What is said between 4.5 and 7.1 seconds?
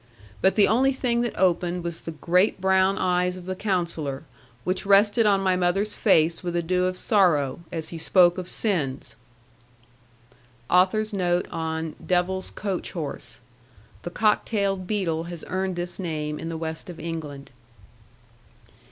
which rested on my mother's face with a dew of